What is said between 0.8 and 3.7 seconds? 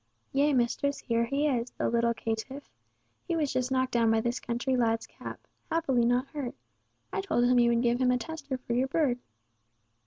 here he is, the little caitiff. He was